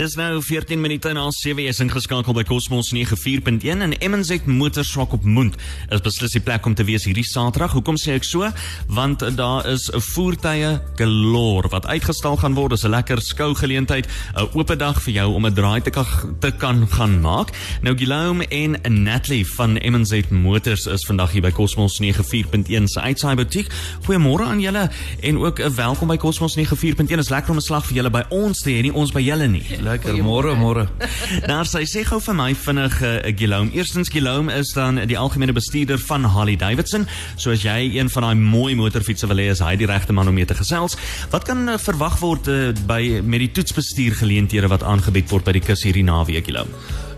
[0.00, 5.26] Dis nou 14 minute na 7 is ingeskakel by Cosmos 94.1 en MNZ Motorswak op
[5.28, 5.58] Moond
[5.92, 7.74] is beslis die plek om te wees hierdie Saterdag.
[7.76, 8.48] Hoekom sê ek so?
[8.88, 12.70] Want daar is 'n voertuie galore wat uitgestal gaan word.
[12.70, 16.06] Dis 'n lekker skou geleentheid, 'n oop dag vir jou om 'n draai te kan
[16.40, 17.50] te kan gaan maak.
[17.82, 23.36] Nou Guillaume en Natalie van MNZ Motors is vandag hier by Cosmos 94.1 se uitsaai
[23.36, 23.68] butiek.
[24.06, 24.90] Goeiemôre aan julle
[25.20, 27.18] en ook 'n welkom by Cosmos 94.1.
[27.18, 29.46] Is lekker om 'n slag vir julle by ons te hê, nie ons by julle
[29.46, 29.88] nie.
[29.90, 30.86] Lekker, môre, môre.
[31.50, 33.72] Nou sy sê gou vir my vinnig uh, Guillaume.
[33.74, 37.06] Eerstens Guillaume is dan die algemene bestuurder van Harley Davidson.
[37.34, 40.30] So as jy een van daai mooi motorfietsse wil hê, is hy die regte man
[40.30, 40.98] om mee te gesels.
[41.34, 45.56] Wat kan uh, verwag word uh, by met die toetsbestuur geleenthede wat aangebied word by
[45.58, 46.70] die kus hierdie naweek Guillaume?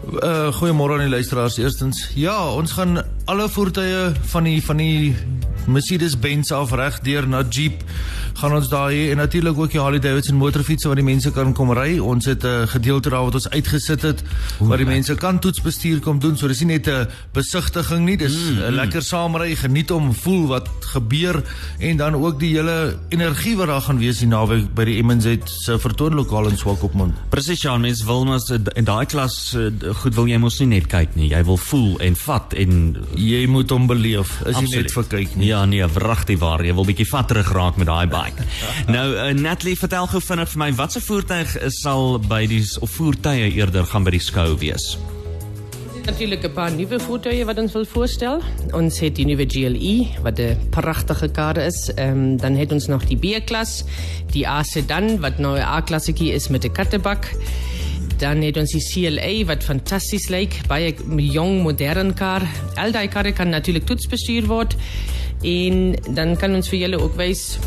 [0.02, 1.60] Uh goeiemôre aan die luisteraars.
[1.62, 5.12] Eerstens, ja, ons gaan alle voertuie van die van die
[5.66, 7.84] Mercedes-Benz af reg deur na Jeep
[8.34, 11.52] gaan ons daar hê en natuurlik ook die Harley Davidson motorfietsse waar die mense kan
[11.54, 11.98] kom ry.
[11.98, 14.22] Ons het 'n gedeelte daar wat ons uitgesit het
[14.58, 16.36] waar die mense kan toetsbestuur kom doen.
[16.36, 18.74] So dis nie net 'n besigtiging nie, dis 'n mm, mm.
[18.74, 21.42] lekker saamry, geniet om voel wat gebeur
[21.78, 25.36] en dan ook die hele energie wat daar gaan wees die naweek by die MNZ
[25.44, 27.14] se vertoonlokaal in Swakopmund.
[27.28, 29.56] Presies, ja, mens wil mos in daai klas
[30.02, 31.28] goed wil jy mos nie net kyk nie.
[31.28, 34.40] Jy wil voel en vat en jy moet hom beleef.
[34.46, 35.46] Is nie net vir kyk nie.
[35.51, 36.64] Ja, nee, wragtig waar.
[36.64, 38.44] Jy wil bietjie vat terug raak met daai bike.
[38.94, 43.52] nou, uh, Natalie, vertel gou vinnig vir my, watse voertuig sal by die of voertuie
[43.52, 44.94] eerder gaan by die skou wees?
[46.02, 48.40] Natuurlijk een paar nieuwe voertuigen wat ons wil voorstellen.
[48.74, 51.90] Ons heeft die nieuwe GLE, wat een prachtige kar is.
[51.98, 53.84] Um, dan heeft ons nog die B-klas,
[54.32, 57.30] die A-sedan, wat nou een A-klasse is met de kattenbak.
[58.22, 60.66] Dan heeft ons die CLA, wat fantastisch lijkt.
[60.66, 62.42] Bij een jong, modern kar.
[62.74, 64.78] Al die karren kan natuurlijk toetsbestuur worden.
[65.42, 67.58] En dan kan ons vir julle ook wys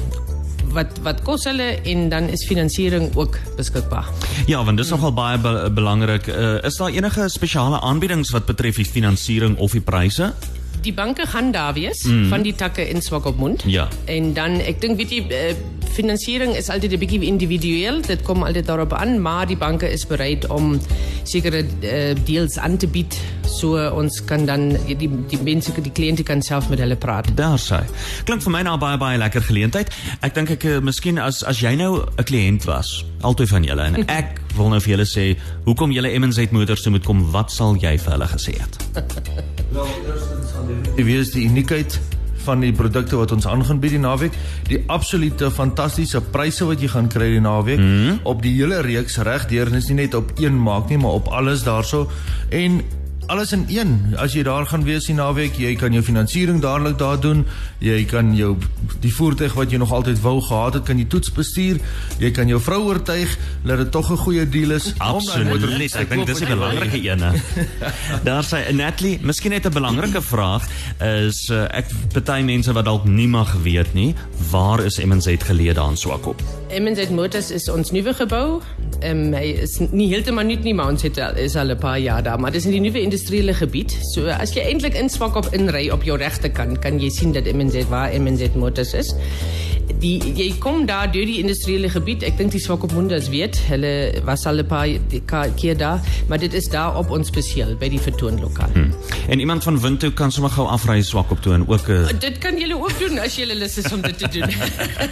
[0.75, 4.07] wat wat kos hulle en dan is finansiering ook beskikbaar.
[4.47, 6.27] Ja, want dis nogal baie be belangrik.
[6.27, 10.33] Uh, is daar enige spesiale aanbiedings wat betref die finansiering of die pryse?
[10.81, 12.27] Die banke gaan daar wees mm.
[12.29, 13.63] van die takke in Swakopmund.
[13.67, 13.87] Ja.
[14.05, 15.55] En dan ek dink weet jy uh,
[15.95, 18.01] finansiering is altyd 'n bietjie individueel.
[18.01, 20.79] Dit kom altyd daarop aan, maar die banke is bereid om
[21.23, 23.15] sekere uh, deals aan te bied
[23.55, 27.29] so ons kan dan die die mense die kliënte kan self met hulle praat.
[27.37, 27.81] Daar sê.
[28.27, 29.91] Klink vir my nou baie baie lekker geleentheid.
[30.21, 33.81] Ek dink ek uh, miskien as as jy nou 'n kliënt was, altyd van julle
[33.81, 35.25] en ek wil nou vir julle sê,
[35.65, 38.77] hoekom julle MZ Motors toe moet kom, wat sal jy vir hulle gesê het?
[39.75, 41.99] Wel, eerstens sal die wees die uniekheid
[42.45, 44.35] van die produkte wat ons aangaan by die naweek,
[44.69, 47.81] die absolute fantastiese pryse wat jy gaan kry die naweek.
[47.81, 51.19] Mm op die hele reeks reg deur, dis nie net op een maak nie, maar
[51.19, 52.05] op alles daarso.
[52.49, 52.79] En
[53.27, 54.15] alles in een.
[54.17, 57.45] As jy daar gaan wees die naweek, jy kan jou finansiering dadelik daar doen.
[57.83, 58.55] Jy kan jou
[59.01, 61.79] die voertuig wat jy nog altyd wou gehad het, kan jy toets bestuur.
[62.21, 64.93] Jy kan jou vrou oortuig dat dit tog 'n goeie deal is.
[64.97, 65.95] Absoluut.
[65.95, 67.23] Ek dink dis 'n belangrike een.
[68.29, 70.63] daar sê Natalie, miskien net 'n belangrike vraag
[70.99, 74.15] is uh, ek party mense wat dalk nie mag weet nie,
[74.51, 76.41] waar is MNZ geleë daar swak op?
[76.69, 78.61] MNZ Motors is ons nuwe gebou.
[79.01, 81.77] Ehm um, hy is nie heeltemal nuut nie, maar ons het al is al 'n
[81.77, 83.93] paar jaar daar, maar dis in die nuwe industriële gebied.
[84.11, 87.31] So as jy eintlik in swak op inry op jou regte kant, kan jy sien
[87.31, 89.13] dat MNZ waar MNZ Motors is.
[89.99, 92.23] Die jy kom daar deur die industriële gebied.
[92.27, 96.67] Ek dink die Swakopmunders weet, hulle was al 'n paar keer daar, maar dit is
[96.69, 98.71] daar op ons spesiaal by die vertoonlokaal.
[98.73, 98.93] Hmm.
[99.29, 102.19] En iemand van Windhoek kan sommer gou afry Swakop toe en ook 'n uh...
[102.19, 104.49] Dit kan julle ook doen as jy lus is om dit te doen.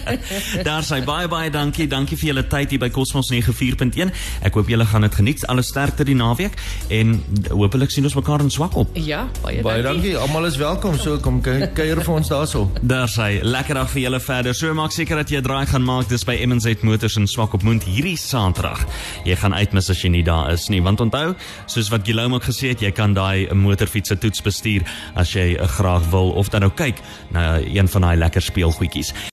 [0.70, 1.88] daar sê baie baie dankie.
[1.88, 4.12] Dankie vir julle tyd hier by Cosmos 94.1.
[4.42, 5.48] Ek hoop julle gaan dit geniet.
[5.48, 8.90] Alle sterkte die naweek en hopelik sien ons mekaar in Swakop.
[8.94, 9.64] Ja, baie dankie.
[9.64, 10.18] Baie dankie.
[10.18, 10.98] Almal is welkom.
[10.98, 12.72] So kom kuier vir ons daarso.
[12.82, 14.54] Daar sê lekker dag vir julle verder.
[14.54, 17.84] So maak seker dat jy 'n draai gaan maak dis by MZ Motors in Swakopmund
[17.84, 18.86] hierdie Saterdag.
[19.24, 21.36] Jy gaan uitmis as jy nie daar is nie, want onthou,
[21.66, 24.82] soos wat Guillaume ook gesê het, jy kan daai motorfiets se toets bestuur
[25.16, 26.96] as jy graag wil of dan nou kyk
[27.32, 29.14] na een van daai lekker speelgoedjies.